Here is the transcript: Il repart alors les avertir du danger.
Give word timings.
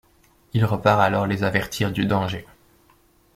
Il 0.53 0.65
repart 0.65 0.99
alors 0.99 1.27
les 1.27 1.43
avertir 1.43 1.91
du 1.91 2.07
danger. 2.07 2.47